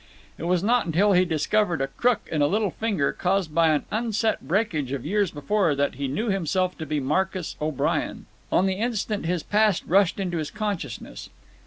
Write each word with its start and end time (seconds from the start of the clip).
It 0.39 0.45
was 0.45 0.63
not 0.63 0.87
until 0.87 1.11
he 1.13 1.25
discovered 1.25 1.79
a 1.79 1.85
crook 1.85 2.21
in 2.31 2.41
a 2.41 2.47
little 2.47 2.71
finger, 2.71 3.13
caused 3.13 3.53
by 3.53 3.67
an 3.67 3.85
unset 3.91 4.41
breakage 4.47 4.91
of 4.93 5.05
years 5.05 5.29
before, 5.29 5.75
that 5.75 5.93
he 5.93 6.07
knew 6.07 6.29
himself 6.29 6.75
to 6.79 6.87
be 6.87 6.99
Marcus 6.99 7.55
O'Brien. 7.61 8.25
On 8.51 8.65
the 8.65 8.73
instant 8.79 9.27
his 9.27 9.43
past 9.43 9.83
rushed 9.85 10.19
into 10.19 10.39
his 10.39 10.49
consciousness. 10.49 11.29